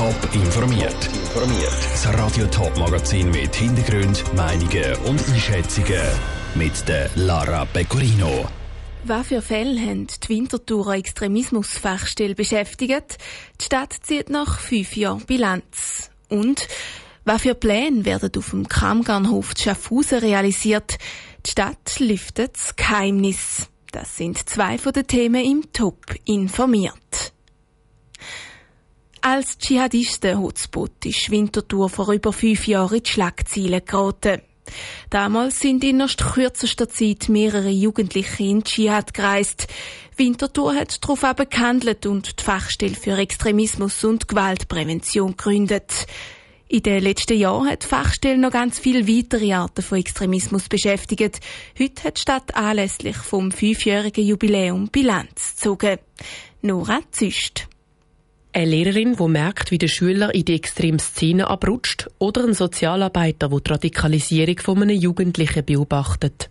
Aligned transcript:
Top 0.00 0.34
informiert. 0.34 0.96
Informiert. 1.12 1.76
Das 1.92 2.08
Radio 2.14 2.46
Top 2.46 2.74
Magazin 2.78 3.30
mit 3.32 3.54
Hintergrund, 3.54 4.24
Meinungen 4.34 4.94
und 5.04 5.22
Einschätzungen 5.28 6.00
mit 6.54 6.88
der 6.88 7.10
Lara 7.16 7.66
Pecorino. 7.66 8.46
Was 9.04 9.26
für 9.26 9.42
Fälle 9.42 9.78
haben 9.78 10.06
die 10.06 10.28
Winterthurer 10.30 10.94
Extremismusfachstelle 10.94 12.34
beschäftigt? 12.34 13.18
Die 13.60 13.64
Stadt 13.66 13.94
zieht 14.00 14.30
nach 14.30 14.58
fünf 14.58 14.96
Jahren 14.96 15.26
Bilanz. 15.26 16.10
Und 16.30 16.66
was 17.26 17.42
für 17.42 17.54
Pläne 17.54 18.06
werden 18.06 18.30
auf 18.38 18.50
dem 18.52 18.68
Kramgarnhof 18.68 19.52
Schaffhausen 19.54 20.20
realisiert? 20.20 20.96
Die 21.44 21.50
Stadt 21.50 22.00
lüftet 22.00 22.54
das 22.54 22.74
Geheimnis. 22.74 23.68
Das 23.92 24.16
sind 24.16 24.48
zwei 24.48 24.78
von 24.78 24.94
den 24.94 25.06
Themen 25.06 25.44
im 25.44 25.70
Top 25.74 26.14
informiert. 26.24 27.34
Als 29.22 29.58
Dschihadisten-Hotspot 29.58 31.04
ist 31.04 31.30
Winterthur 31.30 31.90
vor 31.90 32.10
über 32.10 32.32
fünf 32.32 32.66
Jahren 32.66 32.96
in 32.96 33.02
die 33.02 33.10
Schlagzeilen 33.10 33.84
geraten. 33.84 34.40
Damals 35.10 35.60
sind 35.60 35.84
in 35.84 36.00
erst 36.00 36.24
kürzester 36.24 36.88
Zeit 36.88 37.28
mehrere 37.28 37.68
Jugendliche 37.68 38.42
in 38.44 38.64
Dschihad 38.64 39.12
gereist. 39.12 39.68
Winterthur 40.16 40.74
hat 40.74 41.04
darauf 41.04 41.24
aber 41.24 41.44
gehandelt 41.44 42.06
und 42.06 42.40
die 42.40 42.44
Fachstelle 42.44 42.94
für 42.94 43.18
Extremismus 43.18 44.04
und 44.04 44.26
Gewaltprävention 44.26 45.36
gegründet. 45.36 46.06
In 46.68 46.82
den 46.82 47.02
letzten 47.02 47.36
Jahren 47.36 47.68
hat 47.68 47.82
die 47.82 47.88
Fachstelle 47.88 48.38
noch 48.38 48.52
ganz 48.52 48.78
viele 48.78 49.06
weitere 49.06 49.52
Arten 49.52 49.82
von 49.82 49.98
Extremismus 49.98 50.68
beschäftigt. 50.68 51.40
Heute 51.78 52.04
hat 52.04 52.16
die 52.16 52.22
Stadt 52.22 52.54
anlässlich 52.54 53.16
vom 53.16 53.52
fünfjährigen 53.52 54.24
Jubiläum 54.24 54.88
Bilanz 54.88 55.56
gezogen. 55.56 55.98
Nora 56.62 57.00
Züst. 57.10 57.69
Eine 58.52 58.66
Lehrerin, 58.66 59.14
die 59.16 59.28
merkt, 59.28 59.70
wie 59.70 59.78
der 59.78 59.86
Schüler 59.86 60.34
in 60.34 60.44
die 60.44 60.56
extreme 60.56 60.98
Szene 60.98 61.46
abrutscht, 61.46 62.08
oder 62.18 62.44
ein 62.44 62.52
Sozialarbeiter, 62.54 63.48
der 63.48 63.60
die 63.60 63.70
Radikalisierung 63.70 64.58
von 64.58 64.82
einem 64.82 65.00
Jugendlichen 65.00 65.64
beobachtet. 65.64 66.50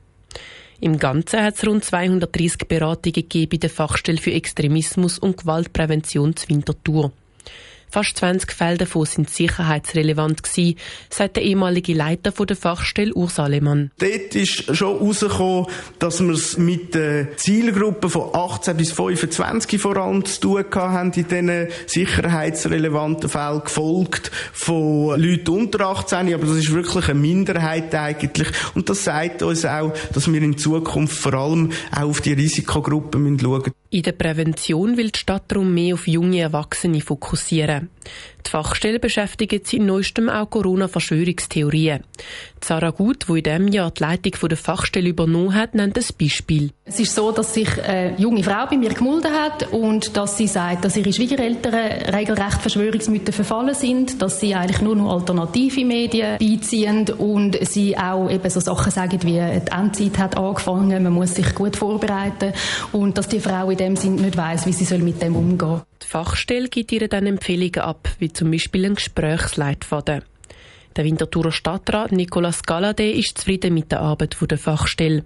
Im 0.79 0.97
Ganzen 0.97 1.43
hat 1.43 1.55
es 1.55 1.67
rund 1.67 1.83
230 1.83 2.69
Beratungen 2.69 3.13
gegeben 3.13 3.49
bei 3.49 3.57
der 3.57 3.69
Fachstelle 3.69 4.17
für 4.17 4.31
Extremismus 4.31 5.19
und 5.19 5.37
Gewaltprävention 5.37 6.37
zu 6.37 6.47
Winterthur. 6.47 7.11
Fast 7.91 8.17
20 8.17 8.51
Fälle 8.51 8.77
davon 8.77 9.05
sind 9.05 9.29
sicherheitsrelevant 9.29 10.43
gewesen, 10.43 10.77
sagt 11.09 11.37
der 11.37 11.43
ehemalige 11.43 11.93
Leiter 11.93 12.31
der 12.31 12.55
Fachstelle 12.55 13.13
Urs 13.13 13.39
Alemann. 13.39 13.91
Dort 13.97 14.35
ist 14.35 14.75
schon 14.75 14.99
herausgekommen, 14.99 15.65
dass 15.97 16.21
wir 16.21 16.29
es 16.29 16.57
mit 16.57 16.93
der 16.93 17.35
Zielgruppe 17.37 18.09
von 18.09 18.29
18 18.33 18.77
bis 18.77 18.91
25 18.91 19.81
vor 19.81 19.97
allem 19.97 20.23
zu 20.23 20.39
tun 20.39 20.65
haben, 20.75 21.11
in 21.13 21.27
diesen 21.27 21.67
sicherheitsrelevanten 21.87 23.27
Fällen 23.27 23.63
gefolgt 23.63 24.31
von 24.53 25.19
Leuten 25.19 25.49
unter 25.49 25.87
18, 25.87 26.33
aber 26.33 26.45
das 26.45 26.57
ist 26.57 26.71
wirklich 26.71 27.09
eine 27.09 27.19
Minderheit 27.19 27.93
eigentlich. 27.95 28.49
Und 28.75 28.89
das 28.89 29.03
sagt 29.03 29.41
uns 29.41 29.65
auch, 29.65 29.93
dass 30.13 30.31
wir 30.31 30.41
in 30.41 30.57
Zukunft 30.57 31.17
vor 31.17 31.33
allem 31.33 31.71
auch 31.91 32.03
auf 32.03 32.21
die 32.21 32.33
Risikogruppen 32.33 33.39
schauen 33.39 33.59
müssen. 33.59 33.73
In 33.91 34.03
der 34.03 34.11
Prävention 34.11 34.97
will 34.97 35.09
die 35.09 35.17
Stadt 35.17 35.45
darum 35.47 35.73
mehr 35.73 35.95
auf 35.95 36.07
junge 36.07 36.41
Erwachsene 36.41 37.01
fokussieren. 37.01 37.89
Die 38.45 38.49
Fachstelle 38.51 38.99
beschäftigt 38.99 39.65
sich 39.65 39.79
in 39.79 39.87
neuestem 39.87 40.29
auch 40.29 40.47
Corona-Verschwörungstheorien. 40.47 42.03
Sarah 42.63 42.91
Gut, 42.91 43.25
die 43.27 43.37
in 43.37 43.43
diesem 43.43 43.67
Jahr 43.69 43.91
die 43.91 44.03
Leitung 44.03 44.49
der 44.49 44.57
Fachstelle 44.57 45.09
übernommen 45.09 45.53
hat, 45.53 45.75
nennt 45.75 45.97
ein 45.97 46.03
Beispiel. 46.19 46.71
Es 46.85 46.99
ist 46.99 47.13
so, 47.15 47.31
dass 47.31 47.53
sich 47.53 47.69
eine 47.83 48.15
junge 48.17 48.43
Frau 48.43 48.65
bei 48.69 48.77
mir 48.77 48.93
gemulden 48.93 49.31
hat 49.31 49.71
und 49.71 50.15
dass 50.17 50.37
sie 50.37 50.47
sagt, 50.47 50.85
dass 50.85 50.97
ihre 50.97 51.13
Schwiegereltern 51.13 51.73
regelrecht 52.13 52.61
Verschwörungsmythen 52.61 53.33
verfallen 53.33 53.75
sind, 53.75 54.21
dass 54.21 54.39
sie 54.39 54.55
eigentlich 54.55 54.81
nur 54.81 54.95
noch 54.95 55.13
alternative 55.13 55.85
Medien 55.85 56.37
beiziehen 56.39 57.09
und 57.17 57.57
sie 57.67 57.97
auch 57.97 58.29
eben 58.29 58.49
so 58.49 58.59
Sachen 58.59 58.91
sagen 58.91 59.19
wie 59.23 59.33
die 59.33 59.71
Endzeit 59.71 60.17
hat 60.17 60.37
angefangen, 60.37 61.03
man 61.03 61.13
muss 61.13 61.35
sich 61.35 61.53
gut 61.55 61.75
vorbereiten 61.75 62.53
und 62.91 63.17
dass 63.17 63.27
die 63.27 63.39
Frau 63.39 63.69
in 63.69 63.77
dem 63.77 63.95
Sinn 63.95 64.15
nicht 64.15 64.37
weiß, 64.37 64.65
wie 64.65 64.73
sie 64.73 64.97
mit 64.97 65.21
dem 65.21 65.35
umgehen 65.35 65.59
soll. 65.59 65.81
Die 66.03 66.07
Fachstelle 66.07 66.69
gibt 66.69 66.91
ihr 66.91 67.07
dann 67.07 67.25
Empfehlungen 67.27 67.79
ab, 67.79 68.09
wie 68.19 68.31
zum 68.31 68.51
Beispiel 68.51 68.85
ein 68.85 68.95
Gesprächsleitfaden. 68.95 70.23
Der 70.95 71.05
Winterthurer 71.05 71.51
Stadtrat 71.51 72.11
Nicolas 72.11 72.63
Galladay 72.63 73.11
ist 73.11 73.37
zufrieden 73.37 73.75
mit 73.75 73.91
der 73.91 74.01
Arbeit 74.01 74.35
der 74.49 74.57
Fachstelle. 74.57 75.23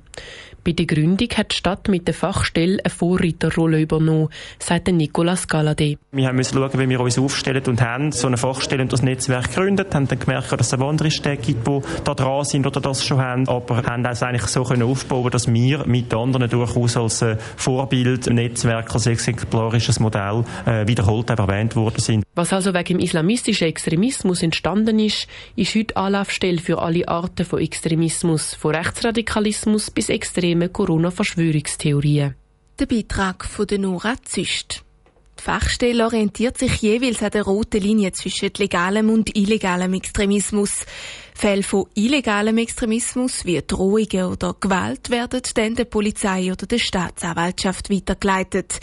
Bei 0.65 0.71
der 0.71 0.85
Gründung 0.85 1.27
hat 1.35 1.51
die 1.51 1.57
Stadt 1.57 1.89
mit 1.89 2.07
der 2.07 2.13
Fachstelle 2.13 2.79
eine 2.83 2.89
Vorreiterrolle 2.89 3.81
übernommen, 3.81 4.29
sagt 4.59 4.87
Nicolas 4.87 5.47
Galladay. 5.47 5.97
Wir 6.13 6.27
haben 6.27 6.37
müssen 6.37 6.57
schauen, 6.57 6.79
wie 6.79 6.87
wir 6.87 7.01
uns 7.01 7.19
aufstellen 7.19 7.63
und 7.67 7.81
haben 7.81 8.13
so 8.13 8.27
eine 8.27 8.37
Fachstelle 8.37 8.81
und 8.81 8.93
das 8.93 9.01
Netzwerk 9.01 9.49
gegründet, 9.49 9.93
haben 9.93 10.07
dann 10.07 10.19
gemerkt, 10.19 10.53
dass 10.53 10.71
es 10.71 10.79
andere 10.79 11.11
Städte 11.11 11.41
gibt, 11.41 11.67
die 11.67 11.79
da 12.05 12.13
dran 12.13 12.45
sind 12.45 12.65
oder 12.65 12.79
das 12.79 13.05
schon 13.05 13.19
haben, 13.19 13.49
aber 13.49 13.83
haben 13.83 14.05
es 14.05 14.23
eigentlich 14.23 14.47
so 14.47 14.63
können 14.63 14.83
aufbauen, 14.83 15.31
dass 15.31 15.51
wir 15.51 15.85
mit 15.85 16.13
anderen 16.13 16.49
durchaus 16.49 16.95
als 16.95 17.21
äh, 17.21 17.35
Vorbild, 17.57 18.27
Netzwerk, 18.27 18.93
als 18.93 19.05
exemplarisches 19.05 19.99
Modell 19.99 20.45
äh, 20.65 20.87
wiederholt 20.87 21.29
erwähnt 21.29 21.75
worden 21.75 21.99
sind. 21.99 22.23
Was 22.35 22.53
also 22.53 22.73
wegen 22.73 22.97
dem 22.97 22.99
islamistischen 22.99 23.67
Extremismus 23.67 24.41
entstanden 24.41 24.97
ist, 24.99 25.27
ist 25.55 25.75
heute 25.75 25.95
Anlaufstelle 25.97 26.59
für 26.59 26.81
alle 26.81 27.07
Arten 27.07 27.45
von 27.45 27.59
Extremismus, 27.59 28.55
von 28.55 28.75
Rechtsradikalismus 28.75 29.91
bis 29.91 30.09
extremen 30.09 30.73
Corona-Verschwörungstheorien. 30.73 32.35
Der 32.79 32.85
Beitrag 32.87 33.45
von 33.45 33.67
der 33.67 33.79
Nora 33.79 34.15
Züst. 34.23 34.83
Die 35.37 35.43
Fachstelle 35.43 36.05
orientiert 36.05 36.57
sich 36.57 36.81
jeweils 36.81 37.21
an 37.21 37.31
der 37.31 37.43
roten 37.43 37.81
Linie 37.81 38.11
zwischen 38.13 38.51
legalem 38.57 39.09
und 39.09 39.35
illegalem 39.35 39.93
Extremismus. 39.93 40.85
Fälle 41.35 41.63
von 41.63 41.87
illegalem 41.95 42.57
Extremismus 42.57 43.45
wie 43.45 43.61
Drohungen 43.61 44.25
oder 44.25 44.55
Gewalt 44.59 45.09
werden 45.09 45.41
dann 45.55 45.75
der 45.75 45.85
Polizei 45.85 46.51
oder 46.51 46.65
der 46.65 46.79
Staatsanwaltschaft 46.79 47.89
weitergeleitet. 47.89 48.79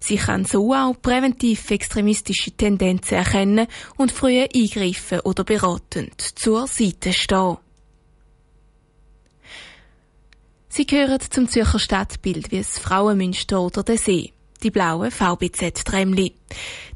Sie 0.00 0.16
kann 0.16 0.44
so 0.44 0.72
auch 0.72 0.94
präventiv 1.00 1.70
extremistische 1.70 2.52
Tendenzen 2.52 3.18
erkennen 3.18 3.66
und 3.96 4.12
früher 4.12 4.48
eingreifen 4.54 5.20
oder 5.20 5.44
beratend 5.44 6.20
zur 6.20 6.66
Seite 6.66 7.12
stehen. 7.12 7.58
Sie 10.68 10.86
gehören 10.86 11.20
zum 11.30 11.48
Zürcher 11.48 11.78
Stadtbild 11.78 12.50
wie 12.52 12.58
das 12.58 12.78
Frauenmünster 12.78 13.60
oder 13.60 13.82
der 13.82 13.98
See 13.98 14.32
die 14.62 14.70
blauen 14.70 15.10
VBZ-Trämli. 15.10 16.34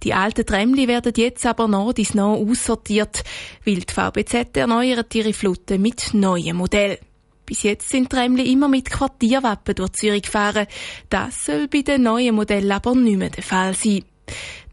Die 0.02 0.14
alten 0.14 0.46
Trämli 0.46 0.88
werden 0.88 1.12
jetzt 1.16 1.46
aber 1.46 1.68
noch 1.68 1.92
dies 1.92 2.14
noch 2.14 2.36
aussortiert, 2.36 3.24
weil 3.64 3.80
die 3.80 3.92
VBZ 3.92 4.56
erneuert 4.56 5.14
ihre 5.14 5.32
Flotte 5.32 5.78
mit 5.78 6.14
neuen 6.14 6.56
Modellen. 6.56 6.98
Bis 7.46 7.62
jetzt 7.62 7.90
sind 7.90 8.10
Trämli 8.10 8.50
immer 8.50 8.68
mit 8.68 8.90
Quartierwappen 8.90 9.74
durch 9.74 9.92
Zürich 9.92 10.22
gefahren. 10.22 10.66
Das 11.10 11.44
soll 11.44 11.68
bei 11.68 11.82
den 11.82 12.02
neuen 12.02 12.34
Modellen 12.34 12.72
aber 12.72 12.94
nicht 12.94 13.18
mehr 13.18 13.30
der 13.30 13.42
Fall 13.42 13.74
sein. 13.74 14.04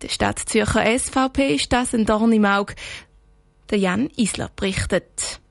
Der 0.02 0.10
Stadt 0.10 0.40
Zürcher 0.40 0.86
SVP 0.98 1.56
ist 1.56 1.72
das 1.74 1.94
ein 1.94 2.06
Dorn 2.06 2.32
im 2.32 2.46
Auge. 2.46 2.76
Der 3.70 3.78
Jan 3.78 4.10
Isler 4.16 4.50
berichtet. 4.56 5.42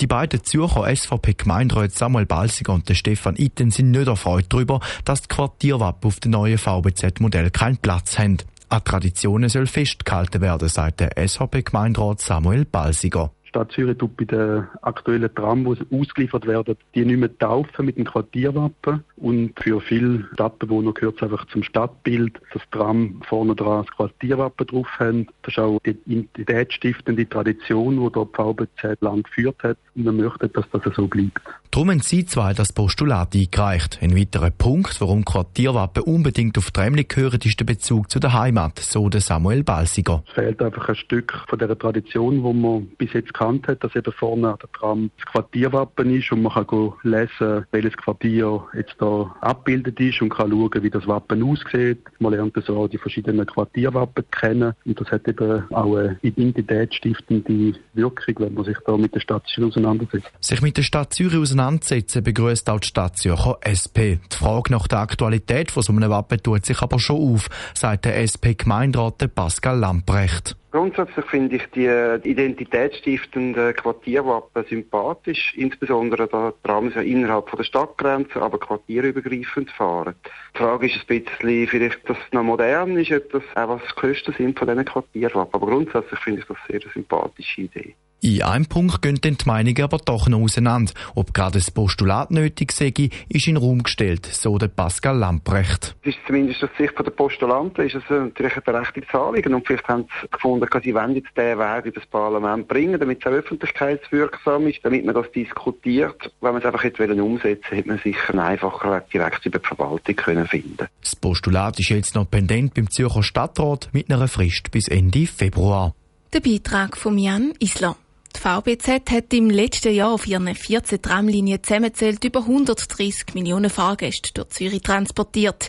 Die 0.00 0.06
beiden 0.06 0.42
Zürcher 0.42 0.94
SVP-Gemeinderäte 0.94 1.94
Samuel 1.94 2.26
Balsiger 2.26 2.72
und 2.72 2.90
Stefan 2.96 3.36
Itten 3.36 3.70
sind 3.70 3.92
nicht 3.92 4.08
erfreut 4.08 4.46
darüber, 4.48 4.80
dass 5.04 5.22
die 5.22 5.28
Quartierwappen 5.28 6.08
auf 6.08 6.20
dem 6.20 6.32
neuen 6.32 6.58
VBZ-Modell 6.58 7.50
keinen 7.50 7.76
Platz 7.76 8.18
haben. 8.18 8.38
An 8.68 8.82
Traditionen 8.82 9.48
soll 9.48 9.66
festgehalten 9.66 10.40
werden, 10.40 10.68
sagt 10.68 11.00
der 11.00 11.12
SVP-Gemeinderat 11.16 12.20
Samuel 12.20 12.64
Balsiger. 12.64 13.33
Stadt 13.54 13.70
Zürich 13.70 13.98
tut 13.98 14.16
bei 14.16 14.24
den 14.24 14.66
aktuellen 14.82 15.32
Tram, 15.32 15.64
die 15.64 15.96
ausgeliefert 15.96 16.44
werden, 16.44 16.76
die 16.96 17.04
nicht 17.04 17.20
mehr 17.20 17.38
taufen 17.38 17.86
mit 17.86 17.96
dem 17.96 18.04
Quartierwappen. 18.04 19.04
Und 19.14 19.52
für 19.60 19.80
viele 19.80 20.26
Stadtbewohner 20.32 20.92
gehört 20.92 21.18
es 21.18 21.22
einfach 21.22 21.46
zum 21.46 21.62
Stadtbild, 21.62 22.40
dass 22.52 22.62
Tram 22.72 23.22
vorne 23.28 23.54
dran 23.54 23.84
das 23.84 23.96
Quartierwappen 23.96 24.66
drauf 24.66 24.88
haben. 24.98 25.28
Das 25.42 25.54
ist 25.54 25.60
auch 25.60 25.78
die 25.86 25.96
identitätsstiftende 26.04 27.28
Tradition, 27.28 28.04
die 28.04 28.10
dort 28.10 28.34
VBZ 28.34 29.00
lang 29.00 29.22
geführt 29.22 29.62
hat. 29.62 29.78
Und 29.94 30.04
wir 30.04 30.10
möchten, 30.10 30.52
dass 30.52 30.68
das 30.70 30.82
so 30.96 31.06
bleibt. 31.06 31.40
Darum 31.74 31.90
haben 31.90 31.98
Sie 31.98 32.24
zwei 32.24 32.52
das 32.52 32.72
Postulat 32.72 33.34
eingereicht. 33.34 33.98
Ein 34.00 34.16
weiterer 34.16 34.52
Punkt, 34.52 35.00
warum 35.00 35.24
Quartierwappen 35.24 36.04
unbedingt 36.04 36.56
auf 36.56 36.70
Tremli 36.70 37.02
gehören, 37.02 37.40
ist 37.42 37.58
der 37.58 37.64
Bezug 37.64 38.12
zu 38.12 38.20
der 38.20 38.32
Heimat, 38.32 38.78
so 38.78 39.08
der 39.08 39.20
Samuel 39.20 39.64
Balsiger. 39.64 40.22
Es 40.28 40.34
fehlt 40.34 40.62
einfach 40.62 40.88
ein 40.88 40.94
Stück 40.94 41.32
von 41.48 41.58
der 41.58 41.76
Tradition, 41.76 42.44
wo 42.44 42.52
man 42.52 42.86
bis 42.96 43.12
jetzt 43.12 43.26
erkannt 43.26 43.66
hat, 43.66 43.82
dass 43.82 43.96
eben 43.96 44.12
vorne 44.12 44.52
an 44.52 44.58
der 44.62 44.70
Tram 44.70 45.10
das 45.16 45.26
Quartierwappen 45.32 46.14
ist 46.14 46.30
und 46.30 46.42
man 46.42 46.52
kann 46.52 46.92
lesen, 47.02 47.66
welches 47.72 47.96
Quartier 47.96 48.64
jetzt 48.76 48.94
da 49.00 49.34
abgebildet 49.40 49.98
ist 49.98 50.22
und 50.22 50.28
kann 50.28 50.52
schauen, 50.52 50.80
wie 50.80 50.90
das 50.90 51.08
Wappen 51.08 51.42
aussieht. 51.42 52.04
Man 52.20 52.34
lernt 52.34 52.56
so 52.64 52.76
auch 52.76 52.86
die 52.86 52.98
verschiedenen 52.98 53.46
Quartierwappen 53.46 54.24
kennen 54.30 54.74
und 54.84 55.00
das 55.00 55.10
hat 55.10 55.26
eben 55.26 55.64
auch 55.72 55.96
eine 55.96 56.20
identitätsstiftende 56.22 57.80
Wirkung, 57.94 58.34
wenn 58.38 58.54
man 58.54 58.64
sich 58.64 58.78
da 58.86 58.96
mit 58.96 59.12
der 59.12 59.18
Stadt 59.18 59.42
Zürich 59.48 59.70
auseinandersetzt. 59.70 60.30
Sich 60.38 60.62
mit 60.62 60.76
der 60.76 60.84
Stadt 60.84 61.12
Zürich 61.12 61.36
auseinandersetzt 61.36 61.63
Auseinandersetzen 61.64 62.22
begrüßt 62.22 62.68
auch 62.68 62.78
die 62.78 62.88
Stadt 62.88 63.16
Zürcher 63.16 63.56
SP. 63.64 64.20
Die 64.30 64.36
Frage 64.36 64.70
nach 64.70 64.86
der 64.86 64.98
Aktualität 64.98 65.70
von 65.70 65.82
so 65.82 65.94
einem 65.94 66.10
Wappen 66.10 66.42
tut 66.42 66.66
sich 66.66 66.82
aber 66.82 66.98
schon 66.98 67.16
auf, 67.16 67.48
sagt 67.72 68.04
der 68.04 68.18
SP-Gemeinderat 68.20 69.34
Pascal 69.34 69.78
Lamprecht. 69.78 70.56
Grundsätzlich 70.72 71.24
finde 71.24 71.56
ich 71.56 71.62
die 71.74 71.88
identitätsstiftenden 72.28 73.74
Quartierwappen 73.76 74.66
sympathisch, 74.68 75.54
insbesondere 75.56 76.28
da 76.28 76.52
Trams 76.62 76.94
ja 76.96 77.00
innerhalb 77.00 77.50
der 77.56 77.64
Stadtgrenzen, 77.64 78.42
aber 78.42 78.58
quartierübergreifend 78.58 79.70
fahren. 79.70 80.16
Die 80.54 80.58
Frage 80.58 80.86
ist 80.88 80.98
ein 81.08 81.22
bisschen, 81.24 81.66
vielleicht, 81.66 82.06
dass 82.06 82.18
es 82.18 82.32
noch 82.32 82.42
modern 82.42 82.98
ist, 82.98 83.10
ob 83.10 83.32
das 83.32 83.42
auch 83.54 83.68
was 83.70 83.82
die 83.88 84.00
Kosten 84.00 84.34
sind 84.36 84.58
von 84.58 84.68
diesen 84.68 84.84
Quartierwappen. 84.84 85.54
Aber 85.54 85.66
grundsätzlich 85.66 86.20
finde 86.20 86.40
ich 86.40 86.46
das 86.46 86.58
sehr 86.68 86.82
eine 86.82 86.92
sympathische 86.92 87.62
Idee. 87.62 87.94
In 88.24 88.40
einem 88.40 88.64
Punkt 88.64 89.02
gehen 89.02 89.20
die 89.20 89.36
Meinungen 89.44 89.82
aber 89.82 89.98
doch 89.98 90.28
noch 90.28 90.40
auseinander. 90.40 90.94
Ob 91.14 91.34
gerade 91.34 91.58
das 91.58 91.70
Postulat 91.70 92.30
nötig 92.30 92.72
sei, 92.72 92.86
ist 93.28 93.46
in 93.46 93.56
den 93.56 93.56
Raum 93.58 93.82
gestellt, 93.82 94.24
so 94.24 94.56
der 94.56 94.68
Pascal 94.68 95.18
Lamprecht. 95.18 95.94
Es 96.00 96.14
ist 96.14 96.18
zumindest 96.26 96.64
aus 96.64 96.70
Sicht 96.78 96.98
der 96.98 97.10
Postulanten 97.10 97.84
ist 97.84 97.96
es 97.96 98.02
natürlich 98.08 98.56
ein 98.56 98.62
berechtigtes 98.64 99.14
Anliegen 99.14 99.52
und 99.52 99.66
vielleicht 99.66 99.86
haben 99.88 100.06
sie 100.22 100.28
gefunden, 100.30 100.66
dass 100.70 100.82
sie 100.82 100.94
wollen 100.94 101.16
jetzt 101.16 101.36
diesen 101.36 101.58
Weg 101.58 101.84
in 101.84 101.92
das 101.92 102.06
Parlament 102.06 102.66
bringen, 102.66 102.98
damit 102.98 103.18
es 103.20 103.26
auch 103.26 103.32
öffentlichkeitswirksam 103.32 104.68
ist, 104.68 104.78
damit 104.82 105.04
man 105.04 105.14
das 105.14 105.30
diskutiert. 105.30 106.32
Wenn 106.40 106.52
man 106.52 106.62
es 106.62 106.64
einfach 106.66 106.82
hätte 106.82 107.22
umsetzen 107.22 107.76
hätte 107.76 107.88
man 107.88 107.98
sicher 107.98 108.30
einen 108.30 108.40
einfachen 108.40 108.90
Weg 108.90 109.10
direkt 109.10 109.44
über 109.44 109.58
die 109.58 109.66
Verwaltung 109.66 110.16
können 110.16 110.46
finden 110.46 110.88
Das 111.02 111.14
Postulat 111.14 111.78
ist 111.78 111.90
jetzt 111.90 112.14
noch 112.14 112.30
pendent 112.30 112.72
beim 112.72 112.90
Zürcher 112.90 113.22
Stadtrat 113.22 113.90
mit 113.92 114.10
einer 114.10 114.28
Frist 114.28 114.70
bis 114.70 114.88
Ende 114.88 115.26
Februar. 115.26 115.94
Der 116.32 116.40
Beitrag 116.40 116.96
von 116.96 117.18
Jan 117.18 117.52
Isler. 117.60 117.96
Die 118.36 118.40
VBZ 118.40 119.10
hat 119.10 119.32
im 119.32 119.48
letzten 119.48 119.94
Jahr 119.94 120.12
auf 120.12 120.26
ihren 120.26 120.54
14 120.54 121.00
Tramlinien 121.00 121.62
zusammenzählt 121.62 122.24
über 122.24 122.40
130 122.40 123.34
Millionen 123.34 123.70
Fahrgäste 123.70 124.32
durch 124.34 124.48
Zürich 124.48 124.82
transportiert. 124.82 125.68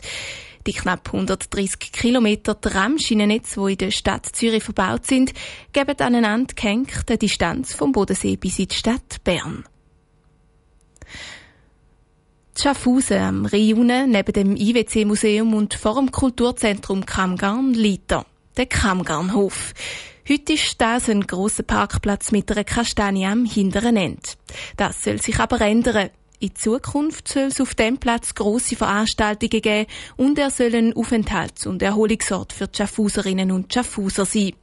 Die 0.66 0.72
knapp 0.72 1.06
130 1.06 1.92
Kilometer 1.92 2.60
Tramschienennetz, 2.60 3.54
die 3.54 3.72
in 3.72 3.78
der 3.78 3.90
Stadt 3.92 4.26
Zürich 4.26 4.64
verbaut 4.64 5.06
sind, 5.06 5.32
geben 5.72 6.00
aneinander 6.00 6.54
gehängt 6.54 7.08
die 7.08 7.18
Distanz 7.18 7.72
vom 7.72 7.92
Bodensee 7.92 8.36
bis 8.36 8.58
in 8.58 8.68
die 8.68 8.74
Stadt 8.74 9.22
Bern. 9.22 9.64
Schaffhausen 12.58 13.18
am 13.18 13.46
Riune, 13.46 14.08
neben 14.08 14.32
dem 14.32 14.56
IWC-Museum 14.56 15.54
und 15.54 15.74
vor 15.74 15.96
dem 15.96 16.10
Kulturzentrum 16.10 17.06
Kramgarn 17.06 17.74
liegt 17.74 18.12
der 18.56 18.66
Kramgarnhof. 18.66 19.74
Heute 20.28 20.54
ist 20.54 20.80
das 20.80 21.08
ein 21.08 21.20
grosser 21.20 21.62
Parkplatz 21.62 22.32
mit 22.32 22.50
einer 22.50 22.64
Kastanie 22.64 23.26
am 23.26 23.44
hinteren 23.44 23.96
Ende. 23.96 24.28
Das 24.76 25.04
soll 25.04 25.22
sich 25.22 25.38
aber 25.38 25.60
ändern. 25.60 26.10
In 26.40 26.52
Zukunft 26.56 27.28
soll 27.28 27.44
es 27.44 27.60
auf 27.60 27.76
dem 27.76 27.98
Platz 27.98 28.34
grosse 28.34 28.74
Veranstaltungen 28.74 29.62
geben 29.62 29.86
und 30.16 30.36
er 30.36 30.50
soll 30.50 30.74
ein 30.74 30.94
Aufenthalts- 30.94 31.68
und 31.68 31.80
Erholungsort 31.80 32.52
für 32.52 32.66
die 32.66 32.76
Schaffhauserinnen 32.76 33.52
und 33.52 33.72
Schaffhauser 33.72 34.24
sein. 34.24 34.54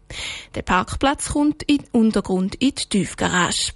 Der 0.53 0.63
Parkplatz 0.63 1.29
kommt 1.29 1.63
in 1.63 1.85
Untergrund 1.93 2.55
in 2.55 2.75
die 2.75 2.89
Tiefgarage. 2.89 3.71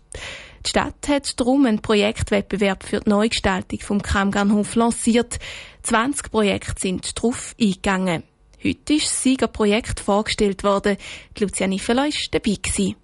Die 0.66 0.70
Stadt 0.70 1.08
hat 1.08 1.40
darum 1.40 1.66
einen 1.66 1.82
Projektwettbewerb 1.82 2.84
für 2.84 3.00
die 3.00 3.10
Neugestaltung 3.10 3.80
vom 3.80 4.02
Kramgarnhof 4.02 4.76
lanciert. 4.76 5.40
20 5.84 6.32
Projekte 6.32 6.82
sind 6.82 7.18
darauf 7.18 7.56
eingegangen. 7.58 8.24
Heute 8.64 8.94
ist 8.96 9.06
das 9.06 9.24
Siegerprojekt 9.24 10.00
vorgestellt 10.00 10.64
worden. 10.64 10.98
Die 11.38 11.44
Lucia 11.44 11.68
Niffela 11.68 12.04
war 12.04 12.12
dabei. 12.32 12.56
Gewesen. 12.62 12.96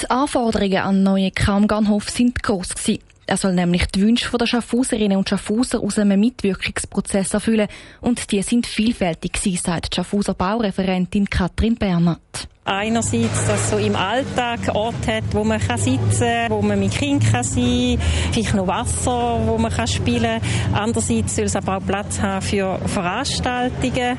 Die 0.00 0.10
Anforderungen 0.10 0.78
an 0.78 0.96
den 0.96 1.02
neuen 1.04 1.34
Kramgarnhof 1.34 2.10
sind 2.10 2.42
gross 2.42 2.70
gewesen. 2.70 3.02
Er 3.26 3.36
soll 3.36 3.54
nämlich 3.54 3.86
die 3.86 4.02
Wünsche 4.02 4.36
der 4.36 4.46
Schaffhauserinnen 4.46 5.16
und 5.16 5.28
Schaffhauser 5.28 5.80
aus 5.80 5.98
einem 5.98 6.18
Mitwirkungsprozess 6.18 7.32
erfüllen. 7.32 7.68
Und 8.00 8.32
die 8.32 8.42
sind 8.42 8.66
vielfältig 8.66 9.34
gewesen, 9.34 9.62
sagt 9.64 9.92
die 9.92 9.96
Schaffhauser 9.96 10.34
Baureferentin 10.34 11.30
Katrin 11.30 11.76
Bernert. 11.76 12.48
Einerseits, 12.64 13.46
dass 13.48 13.70
so 13.70 13.76
im 13.76 13.96
Alltag 13.96 14.60
Ort 14.74 15.06
hat, 15.08 15.24
wo 15.32 15.42
man 15.42 15.58
kann 15.58 15.78
sitzen 15.78 16.20
kann, 16.20 16.50
wo 16.50 16.62
man 16.62 16.78
mit 16.78 16.92
Kindern 16.92 17.32
kann 17.32 17.42
sein 17.42 17.98
kann, 17.98 18.32
vielleicht 18.32 18.54
noch 18.54 18.68
Wasser, 18.68 19.40
wo 19.46 19.58
man 19.58 19.72
kann 19.72 19.88
spielen 19.88 20.40
kann. 20.40 20.74
Andererseits 20.74 21.34
soll 21.34 21.46
es 21.46 21.56
aber 21.56 21.78
auch 21.78 21.86
Platz 21.86 22.20
haben 22.20 22.40
für 22.40 22.78
Veranstaltungen 22.86 24.16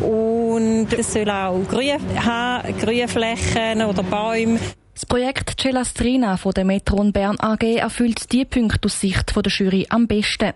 und 0.00 0.86
es 0.96 1.12
soll 1.12 1.28
auch 1.28 1.58
Grün 1.68 1.98
haben, 2.24 2.78
Grünflächen 2.78 3.82
oder 3.82 4.04
Bäume. 4.04 4.60
Das 4.94 5.06
Projekt 5.06 5.60
Celastrina 5.60 6.36
von 6.36 6.52
der 6.52 6.64
Metron 6.64 7.10
Bern 7.12 7.40
AG 7.40 7.78
erfüllt 7.78 8.30
die 8.32 8.44
Punkte 8.44 8.86
aus 8.86 9.00
Sicht 9.00 9.34
der 9.34 9.50
Jury 9.50 9.86
am 9.88 10.06
besten. 10.06 10.52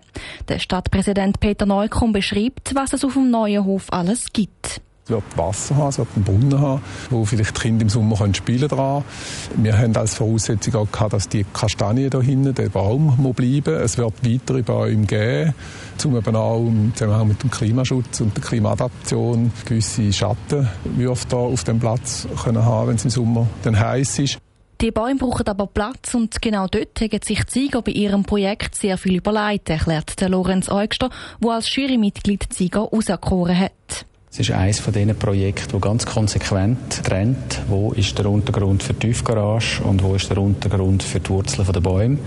Der 0.47 0.59
Stadtpräsident 0.59 1.39
Peter 1.39 1.65
Neukomm 1.65 2.13
beschreibt, 2.13 2.75
was 2.75 2.93
es 2.93 3.03
auf 3.03 3.13
dem 3.13 3.29
neuen 3.29 3.65
Hof 3.65 3.91
alles 3.91 4.31
gibt. 4.31 4.81
Es 5.07 5.11
wird 5.11 5.37
Wasser 5.37 5.75
haben, 5.75 5.89
es 5.89 5.99
wird 5.99 6.07
einen 6.15 6.23
Brunnen 6.23 6.59
haben, 6.59 6.81
wo 7.11 7.25
vielleicht 7.25 7.57
die 7.57 7.61
Kinder 7.61 7.83
im 7.83 7.89
Sommer 7.89 8.15
können 8.15 8.33
spielen 8.33 8.67
dran. 8.67 9.03
Wir 9.55 9.77
haben 9.77 9.95
als 9.95 10.15
Voraussetzung 10.15 10.73
auch 10.73 10.91
gehabt, 10.91 11.13
dass 11.13 11.29
die 11.29 11.45
Kastanie 11.53 12.09
da 12.09 12.19
hinten, 12.19 12.55
der 12.55 12.69
Baum, 12.69 13.13
muss 13.17 13.35
bleiben. 13.35 13.75
Es 13.75 13.99
wird 13.99 14.13
weitere 14.23 14.63
Bäume 14.63 15.05
geben, 15.05 15.53
um 16.03 16.17
eben 16.17 16.35
auch 16.35 16.57
im 16.57 16.91
Zusammenhang 16.95 17.27
mit 17.27 17.43
dem 17.43 17.51
Klimaschutz 17.51 18.21
und 18.21 18.35
der 18.35 18.43
Klimaadaption 18.43 19.51
gewisse 19.67 20.11
Schattenwürfe 20.11 21.27
da 21.29 21.37
auf 21.37 21.63
dem 21.63 21.79
Platz 21.79 22.27
können 22.43 22.65
haben, 22.65 22.87
wenn 22.87 22.95
es 22.95 23.03
im 23.03 23.11
Sommer 23.11 23.45
dann 23.61 23.79
heiß 23.79 24.17
ist. 24.17 24.39
Die 24.81 24.89
Bäume 24.89 25.19
brauchen 25.19 25.47
aber 25.47 25.67
Platz 25.67 26.15
und 26.15 26.41
genau 26.41 26.65
dort 26.65 26.99
haben 26.99 27.21
sich 27.23 27.43
Sieger 27.47 27.83
bei 27.83 27.91
ihrem 27.91 28.23
Projekt 28.23 28.73
sehr 28.73 28.97
viel 28.97 29.17
überlegt, 29.17 29.69
erklärt 29.69 30.19
der 30.19 30.29
Lorenz 30.29 30.67
Eugster, 30.67 31.11
der 31.43 31.51
als 31.51 31.75
Jurymitglied 31.75 32.51
Sieger 32.51 32.91
auserkoren 32.91 33.59
hat. 33.59 34.07
Es 34.37 34.41
ist 34.41 34.51
eines 34.51 34.81
von 34.81 34.91
diesen 34.91 35.17
Projekten, 35.17 35.71
das 35.71 35.81
ganz 35.81 36.05
konsequent 36.05 37.05
trennt, 37.05 37.61
wo 37.69 37.93
ist 37.93 38.19
der 38.19 38.25
Untergrund 38.25 38.83
für 38.83 38.91
die 38.91 39.07
Tiefgarage 39.07 39.81
und 39.81 40.03
wo 40.03 40.13
ist 40.13 40.29
der 40.29 40.39
Untergrund 40.39 41.03
für 41.03 41.21
die 41.21 41.29
Wurzeln 41.29 41.65
der 41.71 41.79
Bäume. 41.79 42.17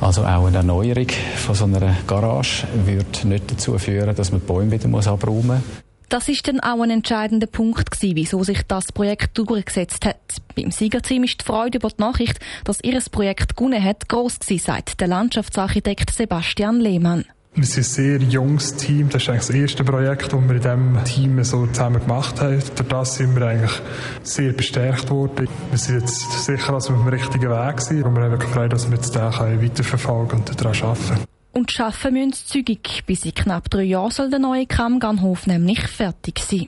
Also 0.00 0.22
auch 0.22 0.46
eine 0.46 0.58
Erneuerung 0.58 1.08
von 1.34 1.56
so 1.56 1.64
einer 1.64 1.96
Garage 2.06 2.68
wird 2.84 3.24
nicht 3.24 3.50
dazu 3.50 3.76
führen, 3.78 4.14
dass 4.14 4.30
man 4.30 4.42
die 4.42 4.46
Bäume 4.46 4.70
wieder 4.70 4.88
abräumen 5.10 5.46
muss. 5.56 5.82
Das 6.08 6.28
ist 6.28 6.46
dann 6.46 6.60
auch 6.60 6.80
ein 6.82 6.90
entscheidender 6.90 7.48
Punkt 7.48 7.90
gewesen, 7.90 8.14
wieso 8.14 8.44
sich 8.44 8.62
das 8.68 8.92
Projekt 8.92 9.36
durchgesetzt 9.36 10.06
hat. 10.06 10.20
Beim 10.54 10.70
Siegerteam 10.70 11.24
ist 11.24 11.40
die 11.40 11.44
Freude 11.44 11.78
über 11.78 11.88
die 11.88 12.00
Nachricht, 12.00 12.38
dass 12.62 12.78
ihr 12.84 13.02
Projekt 13.10 13.56
gewonnen 13.56 13.82
hat, 13.82 14.08
gross 14.08 14.38
gewesen, 14.38 14.66
sagt 14.66 15.00
der 15.00 15.08
Landschaftsarchitekt 15.08 16.10
Sebastian 16.14 16.78
Lehmann. 16.78 17.24
Wir 17.56 17.64
sind 17.66 17.78
ein 17.78 17.84
sehr 17.84 18.18
junges 18.18 18.74
Team. 18.74 19.08
Das 19.10 19.22
ist 19.22 19.28
eigentlich 19.28 19.46
das 19.46 19.50
erste 19.54 19.84
Projekt, 19.84 20.32
das 20.32 20.32
wir 20.32 20.56
in 20.56 20.60
diesem 20.60 21.04
Team 21.04 21.44
so 21.44 21.66
zusammen 21.68 22.00
gemacht 22.00 22.40
haben. 22.40 22.60
Durch 22.74 22.88
das 22.88 23.14
sind 23.14 23.36
wir 23.36 23.46
eigentlich 23.46 23.80
sehr 24.24 24.52
bestärkt 24.52 25.08
worden. 25.08 25.48
Wir 25.70 25.78
sind 25.78 26.00
jetzt 26.00 26.44
sicher, 26.44 26.72
dass 26.72 26.88
wir 26.88 26.96
auf 26.96 27.02
dem 27.04 27.08
richtigen 27.08 27.48
Weg 27.48 27.80
sind. 27.80 28.02
Und 28.02 28.16
wir 28.16 28.24
haben 28.24 28.32
wirklich 28.32 28.50
Freude, 28.50 28.70
dass 28.70 28.90
wir 28.90 28.96
jetzt 28.96 29.14
den 29.14 29.22
weiterverfolgen 29.22 30.40
und 30.40 30.60
daran 30.60 30.82
arbeiten. 30.82 31.24
Und 31.52 31.70
schaffen 31.70 32.14
müssen 32.14 32.32
sie 32.32 32.44
zügig. 32.44 33.04
Bis 33.06 33.24
in 33.24 33.34
knapp 33.34 33.70
drei 33.70 33.84
Jahren 33.84 34.10
soll 34.10 34.30
der 34.30 34.40
neue 34.40 34.66
Kammgarnhof 34.66 35.46
nämlich 35.46 35.86
fertig 35.86 36.40
sein. 36.40 36.66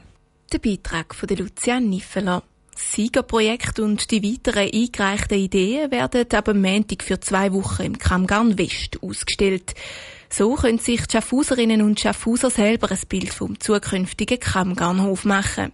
Der 0.52 0.58
Beitrag 0.60 1.16
von 1.16 1.28
Lucia 1.30 1.80
Niffeler. 1.80 2.44
Das 2.72 2.92
Siegerprojekt 2.92 3.80
und 3.80 4.08
die 4.12 4.22
weiteren 4.22 4.70
eingereichten 4.72 5.38
Ideen 5.38 5.90
werden 5.90 6.26
ab 6.30 6.54
Montag 6.54 7.02
für 7.02 7.18
zwei 7.18 7.52
Wochen 7.52 7.82
im 7.82 7.98
Kammgarn 7.98 8.56
West 8.56 9.02
ausgestellt. 9.02 9.74
So 10.28 10.54
können 10.54 10.78
sich 10.78 11.06
die 11.06 11.12
Schaffhauserinnen 11.12 11.82
und 11.82 12.00
Schaffhauser 12.00 12.50
selber 12.50 12.90
ein 12.90 12.98
Bild 13.08 13.32
vom 13.32 13.58
zukünftigen 13.58 14.40
Kammgarnhof 14.40 15.24
machen. 15.24 15.72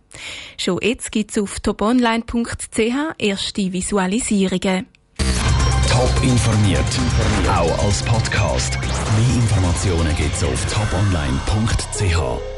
Schon 0.58 0.78
jetzt 0.82 1.12
gibt 1.12 1.30
es 1.30 1.38
auf 1.38 1.60
toponline.ch 1.60 3.14
erste 3.18 3.72
Visualisierungen. 3.72 4.86
Top 5.88 6.22
informiert, 6.22 6.80
auch 7.48 7.84
als 7.84 8.02
Podcast. 8.02 8.78
Mehr 8.80 9.42
Informationen 9.42 10.16
gibt 10.16 10.34
es 10.34 10.44
auf 10.44 10.66
toponline.ch. 10.72 12.51